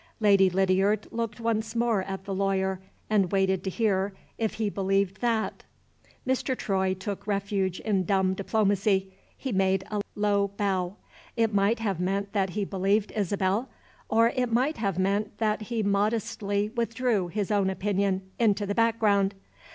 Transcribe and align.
Lady 0.19 0.49
Lydiard 0.49 1.07
looked 1.11 1.39
once 1.39 1.75
more 1.75 2.01
at 2.01 2.23
the 2.25 2.33
lawyer, 2.33 2.81
and 3.07 3.31
waited 3.31 3.63
to 3.63 3.69
hear 3.69 4.13
if 4.39 4.55
he 4.55 4.67
believed 4.67 5.21
that. 5.21 5.63
Mr. 6.25 6.57
Troy 6.57 6.95
took 6.95 7.27
refuge 7.27 7.79
in 7.81 8.03
dumb 8.05 8.33
diplomacy 8.33 9.13
he 9.37 9.51
made 9.51 9.83
a 9.91 10.01
low 10.15 10.47
bow. 10.57 10.95
It 11.37 11.53
might 11.53 11.77
have 11.77 11.99
meant 11.99 12.33
that 12.33 12.49
he 12.57 12.65
believed 12.65 13.11
Isabel, 13.15 13.69
or 14.09 14.29
it 14.35 14.51
might 14.51 14.77
have 14.77 14.97
meant 14.97 15.37
that 15.37 15.61
he 15.69 15.83
modestly 15.83 16.69
withdrew 16.69 17.27
his 17.27 17.51
own 17.51 17.69
opinion 17.69 18.23
into 18.39 18.65
the 18.65 18.73
background. 18.73 19.35